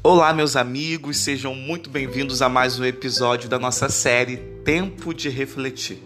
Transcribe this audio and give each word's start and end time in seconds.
Olá, 0.00 0.32
meus 0.32 0.54
amigos, 0.54 1.16
sejam 1.18 1.56
muito 1.56 1.90
bem-vindos 1.90 2.40
a 2.40 2.48
mais 2.48 2.78
um 2.78 2.84
episódio 2.84 3.48
da 3.48 3.58
nossa 3.58 3.88
série 3.88 4.36
Tempo 4.64 5.12
de 5.12 5.28
Refletir. 5.28 5.98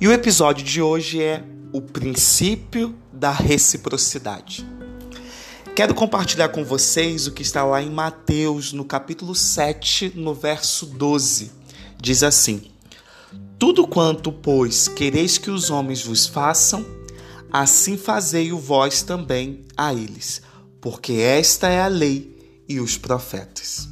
E 0.00 0.08
o 0.08 0.12
episódio 0.12 0.64
de 0.64 0.82
hoje 0.82 1.22
é 1.22 1.44
o 1.72 1.80
princípio 1.80 2.92
da 3.12 3.30
reciprocidade. 3.30 4.66
Quero 5.76 5.94
compartilhar 5.94 6.48
com 6.48 6.64
vocês 6.64 7.28
o 7.28 7.32
que 7.32 7.40
está 7.40 7.64
lá 7.64 7.80
em 7.80 7.88
Mateus, 7.88 8.72
no 8.72 8.84
capítulo 8.84 9.32
7, 9.32 10.14
no 10.16 10.34
verso 10.34 10.84
12. 10.84 11.52
Diz 12.02 12.24
assim: 12.24 12.62
Tudo 13.60 13.86
quanto, 13.86 14.32
pois, 14.32 14.88
quereis 14.88 15.38
que 15.38 15.52
os 15.52 15.70
homens 15.70 16.02
vos 16.02 16.26
façam, 16.26 16.84
assim 17.52 17.96
fazei-o 17.96 18.58
vós 18.58 19.02
também 19.02 19.64
a 19.76 19.94
eles, 19.94 20.42
porque 20.80 21.12
esta 21.12 21.68
é 21.68 21.80
a 21.80 21.86
lei 21.86 22.37
e 22.68 22.80
os 22.80 22.98
profetas. 22.98 23.88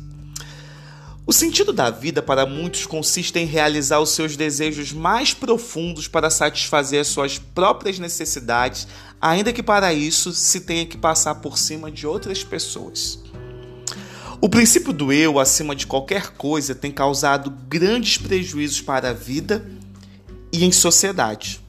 O 1.26 1.32
sentido 1.32 1.72
da 1.72 1.90
vida 1.90 2.22
para 2.22 2.46
muitos 2.46 2.86
consiste 2.86 3.36
em 3.36 3.46
realizar 3.46 3.98
os 3.98 4.10
seus 4.10 4.36
desejos 4.36 4.92
mais 4.92 5.34
profundos 5.34 6.06
para 6.06 6.30
satisfazer 6.30 7.00
as 7.00 7.08
suas 7.08 7.36
próprias 7.36 7.98
necessidades, 7.98 8.86
ainda 9.20 9.52
que 9.52 9.62
para 9.62 9.92
isso 9.92 10.32
se 10.32 10.60
tenha 10.60 10.86
que 10.86 10.96
passar 10.96 11.36
por 11.36 11.58
cima 11.58 11.90
de 11.90 12.06
outras 12.06 12.44
pessoas. 12.44 13.18
O 14.40 14.48
princípio 14.48 14.92
do 14.92 15.12
eu 15.12 15.40
acima 15.40 15.74
de 15.74 15.86
qualquer 15.86 16.28
coisa 16.36 16.76
tem 16.76 16.92
causado 16.92 17.50
grandes 17.68 18.18
prejuízos 18.18 18.80
para 18.80 19.10
a 19.10 19.12
vida 19.12 19.68
e 20.52 20.64
em 20.64 20.70
sociedade. 20.70 21.65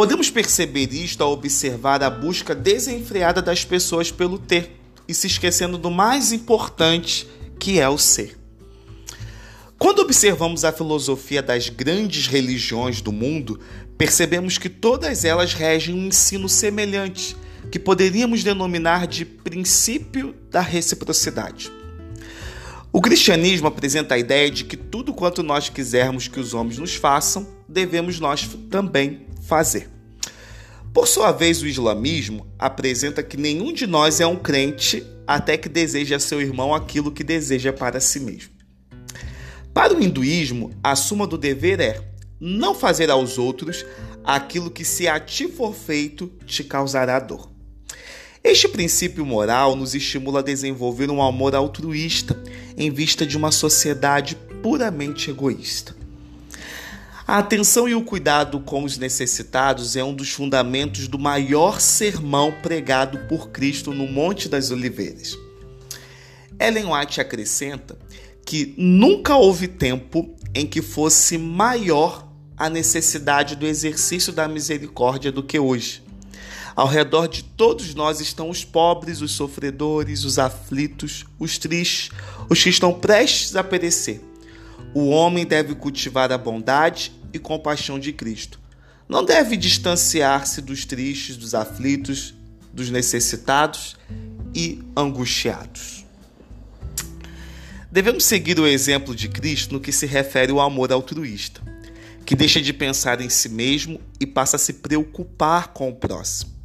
Podemos 0.00 0.30
perceber 0.30 0.94
isto 0.94 1.22
ao 1.22 1.30
observar 1.30 2.02
a 2.02 2.08
busca 2.08 2.54
desenfreada 2.54 3.42
das 3.42 3.66
pessoas 3.66 4.10
pelo 4.10 4.38
ter 4.38 4.80
e 5.06 5.12
se 5.12 5.26
esquecendo 5.26 5.76
do 5.76 5.90
mais 5.90 6.32
importante, 6.32 7.28
que 7.58 7.78
é 7.78 7.86
o 7.86 7.98
ser. 7.98 8.38
Quando 9.78 9.98
observamos 9.98 10.64
a 10.64 10.72
filosofia 10.72 11.42
das 11.42 11.68
grandes 11.68 12.28
religiões 12.28 13.02
do 13.02 13.12
mundo, 13.12 13.60
percebemos 13.98 14.56
que 14.56 14.70
todas 14.70 15.22
elas 15.26 15.52
regem 15.52 15.94
um 15.94 16.06
ensino 16.06 16.48
semelhante, 16.48 17.36
que 17.70 17.78
poderíamos 17.78 18.42
denominar 18.42 19.06
de 19.06 19.26
princípio 19.26 20.34
da 20.50 20.62
reciprocidade. 20.62 21.70
O 22.90 23.02
cristianismo 23.02 23.68
apresenta 23.68 24.14
a 24.14 24.18
ideia 24.18 24.50
de 24.50 24.64
que 24.64 24.78
tudo 24.78 25.12
quanto 25.12 25.42
nós 25.42 25.68
quisermos 25.68 26.26
que 26.26 26.40
os 26.40 26.54
homens 26.54 26.78
nos 26.78 26.94
façam, 26.94 27.46
devemos 27.68 28.18
nós 28.18 28.48
também 28.70 29.28
fazer. 29.50 29.90
Por 30.94 31.08
sua 31.08 31.32
vez, 31.32 31.60
o 31.60 31.66
islamismo 31.66 32.46
apresenta 32.56 33.20
que 33.20 33.36
nenhum 33.36 33.72
de 33.72 33.84
nós 33.84 34.20
é 34.20 34.26
um 34.26 34.36
crente 34.36 35.04
até 35.26 35.56
que 35.56 35.68
deseje 35.68 36.14
a 36.14 36.20
seu 36.20 36.40
irmão 36.40 36.72
aquilo 36.72 37.10
que 37.10 37.24
deseja 37.24 37.72
para 37.72 37.98
si 37.98 38.20
mesmo. 38.20 38.52
Para 39.74 39.96
o 39.96 40.00
hinduísmo, 40.00 40.70
a 40.82 40.94
suma 40.94 41.26
do 41.26 41.36
dever 41.36 41.80
é 41.80 42.00
não 42.40 42.76
fazer 42.76 43.10
aos 43.10 43.38
outros 43.38 43.84
aquilo 44.24 44.70
que, 44.70 44.84
se 44.84 45.08
a 45.08 45.18
ti 45.18 45.48
for 45.48 45.74
feito, 45.74 46.28
te 46.46 46.62
causará 46.62 47.18
dor. 47.18 47.50
Este 48.42 48.68
princípio 48.68 49.26
moral 49.26 49.74
nos 49.74 49.96
estimula 49.96 50.38
a 50.38 50.44
desenvolver 50.44 51.10
um 51.10 51.20
amor 51.20 51.56
altruísta 51.56 52.40
em 52.76 52.90
vista 52.90 53.26
de 53.26 53.36
uma 53.36 53.50
sociedade 53.50 54.36
puramente 54.62 55.28
egoísta. 55.28 55.99
A 57.30 57.38
atenção 57.38 57.88
e 57.88 57.94
o 57.94 58.02
cuidado 58.02 58.58
com 58.58 58.82
os 58.82 58.98
necessitados 58.98 59.94
é 59.94 60.02
um 60.02 60.12
dos 60.12 60.32
fundamentos 60.32 61.06
do 61.06 61.16
maior 61.16 61.80
sermão 61.80 62.52
pregado 62.60 63.20
por 63.28 63.50
Cristo 63.50 63.92
no 63.92 64.08
Monte 64.08 64.48
das 64.48 64.72
Oliveiras. 64.72 65.38
Ellen 66.58 66.86
White 66.86 67.20
acrescenta 67.20 67.96
que 68.44 68.74
nunca 68.76 69.36
houve 69.36 69.68
tempo 69.68 70.34
em 70.52 70.66
que 70.66 70.82
fosse 70.82 71.38
maior 71.38 72.28
a 72.56 72.68
necessidade 72.68 73.54
do 73.54 73.64
exercício 73.64 74.32
da 74.32 74.48
misericórdia 74.48 75.30
do 75.30 75.44
que 75.44 75.56
hoje. 75.56 76.02
Ao 76.74 76.88
redor 76.88 77.28
de 77.28 77.44
todos 77.44 77.94
nós 77.94 78.20
estão 78.20 78.50
os 78.50 78.64
pobres, 78.64 79.20
os 79.20 79.30
sofredores, 79.30 80.24
os 80.24 80.36
aflitos, 80.36 81.24
os 81.38 81.58
tristes, 81.58 82.10
os 82.48 82.60
que 82.60 82.70
estão 82.70 82.92
prestes 82.92 83.54
a 83.54 83.62
perecer. 83.62 84.29
O 84.92 85.08
homem 85.08 85.46
deve 85.46 85.74
cultivar 85.74 86.32
a 86.32 86.38
bondade 86.38 87.12
e 87.32 87.38
compaixão 87.38 87.98
de 87.98 88.12
Cristo. 88.12 88.60
Não 89.08 89.24
deve 89.24 89.56
distanciar-se 89.56 90.60
dos 90.60 90.84
tristes, 90.84 91.36
dos 91.36 91.54
aflitos, 91.54 92.34
dos 92.72 92.90
necessitados 92.90 93.96
e 94.54 94.80
angustiados. 94.96 96.04
Devemos 97.90 98.24
seguir 98.24 98.58
o 98.58 98.66
exemplo 98.66 99.14
de 99.14 99.28
Cristo 99.28 99.74
no 99.74 99.80
que 99.80 99.90
se 99.90 100.06
refere 100.06 100.52
ao 100.52 100.60
amor 100.60 100.92
altruísta, 100.92 101.60
que 102.24 102.36
deixa 102.36 102.60
de 102.60 102.72
pensar 102.72 103.20
em 103.20 103.28
si 103.28 103.48
mesmo 103.48 104.00
e 104.20 104.26
passa 104.26 104.56
a 104.56 104.60
se 104.60 104.74
preocupar 104.74 105.68
com 105.68 105.88
o 105.88 105.94
próximo. 105.94 106.59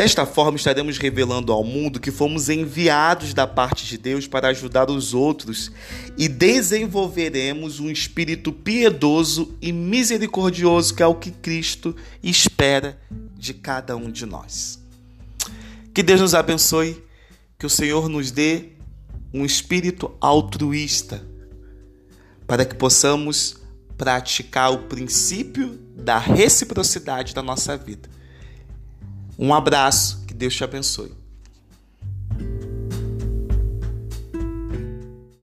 Desta 0.00 0.24
forma, 0.24 0.56
estaremos 0.56 0.96
revelando 0.96 1.52
ao 1.52 1.62
mundo 1.62 2.00
que 2.00 2.10
fomos 2.10 2.48
enviados 2.48 3.34
da 3.34 3.46
parte 3.46 3.84
de 3.84 3.98
Deus 3.98 4.26
para 4.26 4.48
ajudar 4.48 4.88
os 4.88 5.12
outros 5.12 5.70
e 6.16 6.26
desenvolveremos 6.26 7.80
um 7.80 7.90
espírito 7.90 8.50
piedoso 8.50 9.54
e 9.60 9.70
misericordioso, 9.70 10.94
que 10.94 11.02
é 11.02 11.06
o 11.06 11.14
que 11.14 11.30
Cristo 11.30 11.94
espera 12.22 12.98
de 13.36 13.52
cada 13.52 13.94
um 13.94 14.10
de 14.10 14.24
nós. 14.24 14.82
Que 15.92 16.02
Deus 16.02 16.22
nos 16.22 16.34
abençoe, 16.34 17.04
que 17.58 17.66
o 17.66 17.70
Senhor 17.70 18.08
nos 18.08 18.30
dê 18.30 18.70
um 19.34 19.44
espírito 19.44 20.10
altruísta, 20.18 21.22
para 22.46 22.64
que 22.64 22.74
possamos 22.74 23.58
praticar 23.98 24.72
o 24.72 24.78
princípio 24.84 25.78
da 25.94 26.16
reciprocidade 26.16 27.34
da 27.34 27.42
nossa 27.42 27.76
vida 27.76 28.08
um 29.40 29.54
abraço, 29.54 30.22
que 30.26 30.34
Deus 30.34 30.54
te 30.54 30.62
abençoe. 30.62 31.19